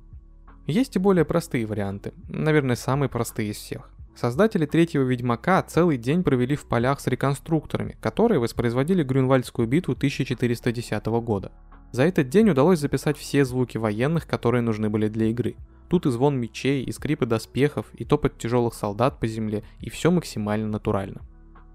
Есть 0.66 0.96
и 0.96 0.98
более 0.98 1.24
простые 1.24 1.64
варианты, 1.64 2.12
наверное, 2.28 2.76
самые 2.76 3.08
простые 3.08 3.50
из 3.50 3.56
всех. 3.56 3.90
Создатели 4.16 4.64
третьего 4.64 5.02
Ведьмака 5.02 5.62
целый 5.62 5.98
день 5.98 6.24
провели 6.24 6.56
в 6.56 6.64
полях 6.64 7.00
с 7.00 7.06
реконструкторами, 7.06 7.98
которые 8.00 8.40
воспроизводили 8.40 9.02
Грюнвальдскую 9.02 9.68
битву 9.68 9.92
1410 9.92 11.06
года. 11.06 11.52
За 11.92 12.04
этот 12.04 12.30
день 12.30 12.48
удалось 12.48 12.78
записать 12.78 13.18
все 13.18 13.44
звуки 13.44 13.76
военных, 13.76 14.26
которые 14.26 14.62
нужны 14.62 14.88
были 14.88 15.08
для 15.08 15.26
игры. 15.26 15.56
Тут 15.88 16.06
и 16.06 16.10
звон 16.10 16.40
мечей, 16.40 16.82
и 16.82 16.92
скрипы 16.92 17.26
доспехов, 17.26 17.86
и 17.92 18.06
топот 18.06 18.38
тяжелых 18.38 18.72
солдат 18.72 19.20
по 19.20 19.26
земле, 19.26 19.64
и 19.80 19.90
все 19.90 20.10
максимально 20.10 20.68
натурально. 20.68 21.20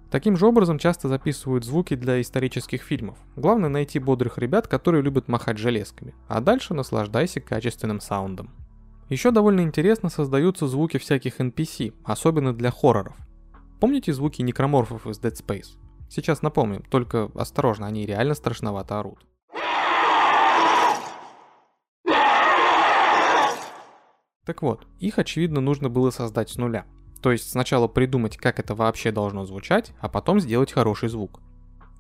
Таким 0.10 0.36
же 0.36 0.48
образом 0.48 0.80
часто 0.80 1.08
записывают 1.08 1.64
звуки 1.64 1.96
для 1.96 2.20
исторических 2.20 2.82
фильмов. 2.82 3.20
Главное 3.36 3.70
найти 3.70 4.00
бодрых 4.00 4.40
ребят, 4.40 4.68
которые 4.68 5.04
любят 5.04 5.28
махать 5.28 5.60
железками, 5.60 6.16
а 6.28 6.42
дальше 6.42 6.74
наслаждайся 6.74 7.40
качественным 7.40 8.02
саундом. 8.02 8.50
Еще 9.12 9.32
довольно 9.32 9.60
интересно 9.60 10.08
создаются 10.08 10.68
звуки 10.68 10.98
всяких 10.98 11.42
NPC, 11.42 11.94
особенно 12.06 12.54
для 12.54 12.72
хорроров. 12.72 13.18
Помните 13.82 14.14
звуки 14.14 14.42
некроморфов 14.42 15.06
из 15.06 15.20
Dead 15.20 15.34
Space? 15.34 15.78
Сейчас 16.10 16.42
напомним, 16.42 16.82
только 16.84 17.30
осторожно, 17.36 17.88
они 17.88 18.06
реально 18.06 18.36
страшновато 18.36 19.02
орут. 19.02 19.20
Так 24.46 24.62
вот, 24.62 24.88
их 25.00 25.20
очевидно 25.20 25.60
нужно 25.60 25.90
было 25.90 26.10
создать 26.12 26.50
с 26.50 26.56
нуля. 26.56 26.86
То 27.22 27.34
есть 27.34 27.52
сначала 27.52 27.90
придумать, 27.90 28.38
как 28.38 28.60
это 28.62 28.76
вообще 28.76 29.12
должно 29.12 29.44
звучать, 29.44 29.92
а 30.00 30.08
потом 30.08 30.40
сделать 30.40 30.72
хороший 30.72 31.10
звук. 31.10 31.42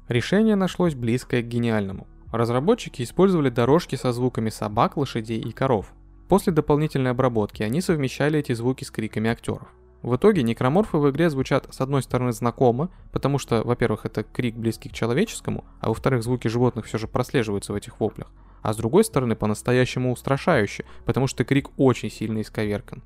Решение 0.07 0.55
нашлось 0.55 0.95
близкое 0.95 1.41
к 1.41 1.47
гениальному. 1.49 2.07
Разработчики 2.31 3.01
использовали 3.01 3.49
дорожки 3.49 3.97
со 3.97 4.13
звуками 4.13 4.49
собак, 4.49 4.95
лошадей 4.95 5.41
и 5.41 5.51
коров, 5.51 5.93
После 6.31 6.53
дополнительной 6.53 7.11
обработки 7.11 7.61
они 7.61 7.81
совмещали 7.81 8.39
эти 8.39 8.53
звуки 8.53 8.85
с 8.85 8.89
криками 8.89 9.29
актеров. 9.29 9.67
В 10.01 10.15
итоге 10.15 10.43
некроморфы 10.43 10.95
в 10.95 11.09
игре 11.09 11.29
звучат 11.29 11.67
с 11.71 11.81
одной 11.81 12.01
стороны 12.03 12.31
знакомо, 12.31 12.89
потому 13.11 13.37
что, 13.37 13.61
во-первых, 13.65 14.05
это 14.05 14.23
крик 14.23 14.55
близкий 14.55 14.87
к 14.87 14.93
человеческому, 14.93 15.65
а 15.81 15.89
во-вторых, 15.89 16.23
звуки 16.23 16.47
животных 16.47 16.85
все 16.85 16.97
же 16.97 17.09
прослеживаются 17.09 17.73
в 17.73 17.75
этих 17.75 17.99
воплях, 17.99 18.31
а 18.61 18.71
с 18.71 18.77
другой 18.77 19.03
стороны 19.03 19.35
по-настоящему 19.35 20.13
устрашающе, 20.13 20.85
потому 21.03 21.27
что 21.27 21.43
крик 21.43 21.69
очень 21.75 22.09
сильно 22.09 22.39
исковеркан. 22.39 23.03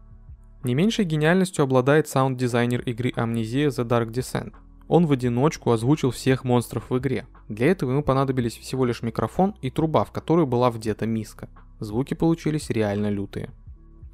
Не 0.64 0.76
меньшей 0.76 1.06
гениальностью 1.06 1.64
обладает 1.64 2.08
саунд-дизайнер 2.08 2.82
игры 2.82 3.10
Amnesia 3.10 3.70
The 3.70 3.88
Dark 3.88 4.12
Descent. 4.12 4.54
Он 4.88 5.08
в 5.08 5.12
одиночку 5.12 5.72
озвучил 5.72 6.12
всех 6.12 6.44
монстров 6.44 6.92
в 6.92 6.98
игре. 7.00 7.26
Для 7.50 7.72
этого 7.72 7.90
ему 7.90 8.04
понадобились 8.04 8.56
всего 8.56 8.86
лишь 8.86 9.02
микрофон 9.02 9.56
и 9.64 9.72
труба, 9.72 10.04
в 10.04 10.12
которую 10.12 10.46
была 10.46 10.70
вдета 10.70 11.08
миска. 11.08 11.50
Звуки 11.86 12.16
получились 12.16 12.70
реально 12.70 13.10
лютые. 13.10 13.52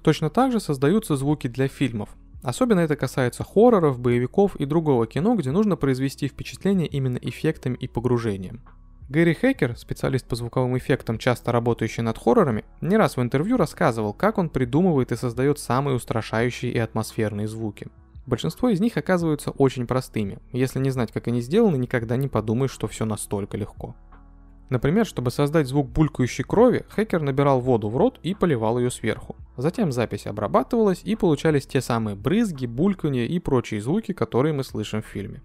Точно 0.03 0.29
так 0.29 0.51
же 0.51 0.59
создаются 0.59 1.15
звуки 1.15 1.47
для 1.47 1.67
фильмов. 1.67 2.09
Особенно 2.43 2.81
это 2.81 2.95
касается 2.95 3.43
хорроров, 3.43 3.99
боевиков 3.99 4.55
и 4.57 4.65
другого 4.65 5.07
кино, 5.07 5.35
где 5.35 5.51
нужно 5.51 5.77
произвести 5.77 6.27
впечатление 6.27 6.87
именно 6.87 7.17
эффектами 7.17 7.75
и 7.75 7.87
погружением. 7.87 8.61
Гэри 9.09 9.33
Хекер, 9.33 9.77
специалист 9.77 10.25
по 10.25 10.35
звуковым 10.35 10.77
эффектам, 10.77 11.17
часто 11.17 11.51
работающий 11.51 12.03
над 12.03 12.17
хоррорами, 12.17 12.65
не 12.81 12.97
раз 12.97 13.17
в 13.17 13.21
интервью 13.21 13.57
рассказывал, 13.57 14.13
как 14.13 14.37
он 14.37 14.49
придумывает 14.49 15.11
и 15.11 15.17
создает 15.17 15.59
самые 15.59 15.95
устрашающие 15.95 16.71
и 16.71 16.77
атмосферные 16.77 17.47
звуки. 17.47 17.87
Большинство 18.25 18.69
из 18.69 18.79
них 18.79 18.97
оказываются 18.97 19.51
очень 19.51 19.87
простыми. 19.87 20.39
Если 20.51 20.79
не 20.79 20.89
знать, 20.89 21.11
как 21.11 21.27
они 21.27 21.41
сделаны, 21.41 21.77
никогда 21.77 22.15
не 22.15 22.27
подумаешь, 22.27 22.71
что 22.71 22.87
все 22.87 23.05
настолько 23.05 23.57
легко. 23.57 23.95
Например, 24.71 25.05
чтобы 25.05 25.31
создать 25.31 25.67
звук 25.67 25.89
булькающей 25.89 26.45
крови, 26.45 26.85
хакер 26.87 27.21
набирал 27.21 27.59
воду 27.59 27.89
в 27.89 27.97
рот 27.97 28.21
и 28.23 28.33
поливал 28.33 28.79
ее 28.79 28.89
сверху. 28.89 29.35
Затем 29.57 29.91
запись 29.91 30.25
обрабатывалась 30.25 31.01
и 31.03 31.17
получались 31.17 31.67
те 31.67 31.81
самые 31.81 32.15
брызги, 32.15 32.67
бульканье 32.67 33.27
и 33.27 33.37
прочие 33.39 33.81
звуки, 33.81 34.13
которые 34.13 34.53
мы 34.53 34.63
слышим 34.63 35.01
в 35.01 35.05
фильме. 35.05 35.43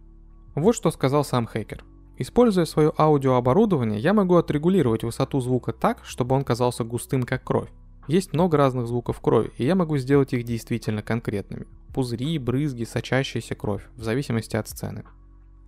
Вот 0.54 0.76
что 0.76 0.92
сказал 0.92 1.24
сам 1.24 1.46
хакер. 1.46 1.84
Используя 2.18 2.66
свое 2.66 2.92
аудиооборудование, 2.96 3.98
я 3.98 4.14
могу 4.14 4.36
отрегулировать 4.36 5.02
высоту 5.02 5.40
звука 5.40 5.72
так, 5.72 6.04
чтобы 6.04 6.36
он 6.36 6.44
казался 6.44 6.84
густым 6.84 7.24
как 7.24 7.42
кровь. 7.42 7.68
Есть 8.06 8.32
много 8.32 8.56
разных 8.56 8.86
звуков 8.86 9.20
крови, 9.20 9.50
и 9.58 9.64
я 9.64 9.74
могу 9.74 9.98
сделать 9.98 10.34
их 10.34 10.44
действительно 10.44 11.02
конкретными. 11.02 11.66
Пузыри, 11.92 12.38
брызги, 12.38 12.84
сочащаяся 12.84 13.56
кровь, 13.56 13.82
в 13.96 14.04
зависимости 14.04 14.54
от 14.54 14.68
сцены. 14.68 15.02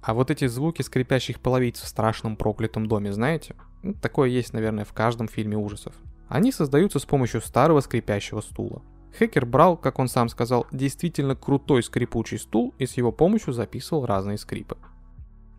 А 0.00 0.14
вот 0.14 0.30
эти 0.30 0.46
звуки 0.46 0.82
скрипящих 0.82 1.40
половиц 1.40 1.80
в 1.80 1.88
страшном 1.88 2.36
проклятом 2.36 2.86
доме, 2.86 3.12
знаете? 3.12 3.56
Ну, 3.82 3.94
такое 3.94 4.28
есть, 4.28 4.52
наверное, 4.52 4.84
в 4.84 4.92
каждом 4.92 5.28
фильме 5.28 5.56
ужасов. 5.56 5.94
Они 6.28 6.52
создаются 6.52 6.98
с 6.98 7.04
помощью 7.04 7.40
старого 7.40 7.80
скрипящего 7.80 8.40
стула. 8.40 8.82
Хекер 9.18 9.46
брал, 9.46 9.76
как 9.76 9.98
он 9.98 10.08
сам 10.08 10.28
сказал, 10.28 10.66
действительно 10.70 11.34
крутой 11.34 11.82
скрипучий 11.82 12.38
стул 12.38 12.74
и 12.78 12.86
с 12.86 12.96
его 12.96 13.10
помощью 13.10 13.52
записывал 13.52 14.06
разные 14.06 14.38
скрипы. 14.38 14.76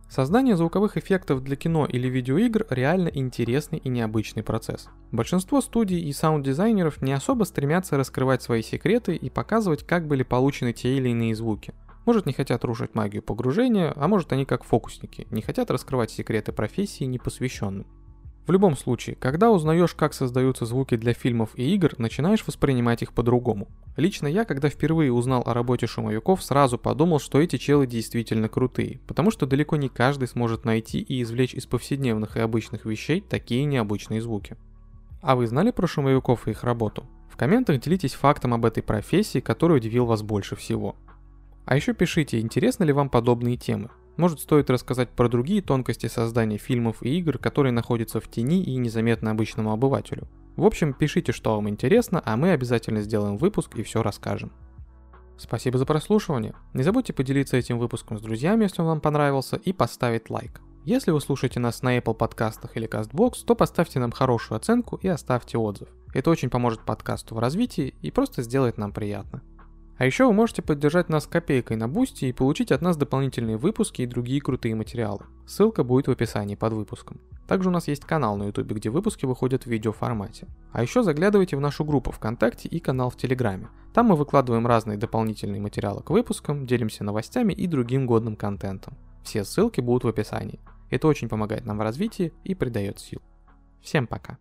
Создание 0.09 0.55
звуковых 0.55 0.97
эффектов 0.97 1.43
для 1.43 1.55
кино 1.55 1.85
или 1.85 2.07
видеоигр 2.07 2.65
реально 2.69 3.09
интересный 3.09 3.77
и 3.77 3.89
необычный 3.89 4.41
процесс. 4.41 4.89
Большинство 5.11 5.61
студий 5.61 5.99
и 5.99 6.13
саунд-дизайнеров 6.13 7.01
не 7.01 7.11
особо 7.11 7.43
стремятся 7.43 7.97
раскрывать 7.97 8.41
свои 8.41 8.63
секреты 8.63 9.15
и 9.15 9.29
показывать, 9.29 9.83
как 9.83 10.07
были 10.07 10.23
получены 10.23 10.73
те 10.73 10.97
или 10.97 11.09
иные 11.09 11.35
звуки– 11.35 11.73
может 12.05 12.25
не 12.25 12.33
хотят 12.33 12.63
рушить 12.65 12.95
магию 12.95 13.21
погружения, 13.21 13.93
а 13.95 14.07
может 14.07 14.31
они 14.33 14.45
как 14.45 14.63
фокусники, 14.63 15.27
не 15.31 15.41
хотят 15.41 15.71
раскрывать 15.71 16.11
секреты 16.11 16.51
профессии 16.51 17.03
непосвященным. 17.03 17.85
В 18.49 18.51
любом 18.51 18.75
случае, 18.75 19.15
когда 19.15 19.51
узнаешь, 19.51 19.93
как 19.93 20.15
создаются 20.15 20.65
звуки 20.65 20.97
для 20.97 21.13
фильмов 21.13 21.51
и 21.53 21.75
игр, 21.75 21.93
начинаешь 21.99 22.43
воспринимать 22.47 23.03
их 23.03 23.13
по-другому. 23.13 23.67
Лично 23.95 24.25
я, 24.25 24.43
когда 24.43 24.69
впервые 24.69 25.13
узнал 25.13 25.43
о 25.45 25.53
работе 25.53 25.85
шумовиков, 25.85 26.41
сразу 26.41 26.79
подумал, 26.79 27.19
что 27.19 27.39
эти 27.39 27.57
челы 27.57 27.85
действительно 27.85 28.49
крутые, 28.49 29.01
потому 29.05 29.29
что 29.29 29.45
далеко 29.45 29.75
не 29.75 29.87
каждый 29.87 30.27
сможет 30.27 30.65
найти 30.65 30.99
и 30.99 31.21
извлечь 31.21 31.53
из 31.53 31.67
повседневных 31.67 32.37
и 32.37 32.39
обычных 32.39 32.85
вещей 32.85 33.21
такие 33.21 33.65
необычные 33.65 34.19
звуки. 34.19 34.57
А 35.21 35.35
вы 35.35 35.45
знали 35.45 35.69
про 35.69 35.85
шумовиков 35.85 36.47
и 36.47 36.51
их 36.51 36.63
работу? 36.63 37.05
В 37.29 37.37
комментах 37.37 37.79
делитесь 37.81 38.15
фактом 38.15 38.55
об 38.55 38.65
этой 38.65 38.81
профессии, 38.81 39.41
который 39.41 39.77
удивил 39.77 40.07
вас 40.07 40.23
больше 40.23 40.55
всего. 40.55 40.95
А 41.69 41.75
еще 41.75 41.93
пишите, 41.93 42.39
интересны 42.39 42.83
ли 42.83 42.91
вам 42.91 43.11
подобные 43.11 43.55
темы. 43.55 43.91
Может 44.17 44.39
стоит 44.39 44.71
рассказать 44.71 45.11
про 45.11 45.29
другие 45.29 45.61
тонкости 45.61 46.07
создания 46.07 46.57
фильмов 46.57 47.03
и 47.03 47.19
игр, 47.19 47.37
которые 47.37 47.71
находятся 47.71 48.19
в 48.19 48.27
тени 48.27 48.63
и 48.63 48.75
незаметны 48.77 49.29
обычному 49.29 49.71
обывателю. 49.71 50.27
В 50.55 50.65
общем, 50.65 50.93
пишите, 50.93 51.31
что 51.31 51.53
вам 51.53 51.69
интересно, 51.69 52.23
а 52.25 52.37
мы 52.37 52.53
обязательно 52.53 53.01
сделаем 53.01 53.37
выпуск 53.37 53.75
и 53.75 53.83
все 53.83 54.01
расскажем. 54.01 54.51
Спасибо 55.37 55.77
за 55.77 55.85
прослушивание. 55.85 56.55
Не 56.73 56.81
забудьте 56.81 57.13
поделиться 57.13 57.55
этим 57.55 57.77
выпуском 57.77 58.17
с 58.17 58.21
друзьями, 58.23 58.63
если 58.63 58.81
он 58.81 58.87
вам 58.87 58.99
понравился, 58.99 59.55
и 59.57 59.71
поставить 59.71 60.31
лайк. 60.31 60.61
Если 60.85 61.11
вы 61.11 61.21
слушаете 61.21 61.59
нас 61.59 61.83
на 61.83 61.99
Apple 61.99 62.15
подкастах 62.15 62.77
или 62.77 62.89
CastBox, 62.89 63.45
то 63.45 63.53
поставьте 63.53 63.99
нам 63.99 64.11
хорошую 64.11 64.57
оценку 64.57 64.95
и 64.95 65.07
оставьте 65.07 65.59
отзыв. 65.59 65.89
Это 66.15 66.31
очень 66.31 66.49
поможет 66.49 66.83
подкасту 66.83 67.35
в 67.35 67.39
развитии 67.39 67.93
и 68.01 68.09
просто 68.09 68.41
сделает 68.41 68.79
нам 68.79 68.91
приятно. 68.91 69.43
А 69.99 70.05
еще 70.05 70.25
вы 70.25 70.31
можете 70.31 70.61
поддержать 70.61 71.09
нас 71.09 71.27
копейкой 71.27 71.75
на 71.75 71.89
Boosty 71.89 72.23
и 72.23 72.31
получить 72.31 72.71
от 72.71 72.81
нас 72.81 72.95
дополнительные 72.95 73.57
выпуски 73.57 74.01
и 74.01 74.05
другие 74.05 74.39
крутые 74.39 74.73
материалы. 74.73 75.25
Ссылка 75.45 75.83
будет 75.83 76.07
в 76.07 76.11
описании 76.11 76.55
под 76.55 76.71
выпуском. 76.71 77.19
Также 77.49 77.67
у 77.67 77.71
нас 77.73 77.89
есть 77.89 78.05
канал 78.05 78.37
на 78.37 78.43
YouTube, 78.45 78.71
где 78.71 78.89
выпуски 78.89 79.25
выходят 79.25 79.63
в 79.63 79.67
видеоформате. 79.67 80.47
А 80.71 80.81
еще 80.81 81.03
заглядывайте 81.03 81.57
в 81.57 81.59
нашу 81.59 81.83
группу 81.83 82.13
ВКонтакте 82.13 82.69
и 82.69 82.79
канал 82.79 83.09
в 83.09 83.17
Телеграме. 83.17 83.67
Там 83.93 84.05
мы 84.05 84.15
выкладываем 84.15 84.65
разные 84.65 84.97
дополнительные 84.97 85.59
материалы 85.59 86.01
к 86.01 86.11
выпускам, 86.11 86.65
делимся 86.65 87.03
новостями 87.03 87.51
и 87.51 87.67
другим 87.67 88.07
годным 88.07 88.37
контентом. 88.37 88.97
Все 89.25 89.43
ссылки 89.43 89.81
будут 89.81 90.05
в 90.05 90.07
описании. 90.07 90.61
Это 90.89 91.09
очень 91.09 91.27
помогает 91.27 91.65
нам 91.65 91.77
в 91.77 91.81
развитии 91.81 92.31
и 92.45 92.55
придает 92.55 92.99
сил. 92.99 93.21
Всем 93.81 94.07
пока. 94.07 94.37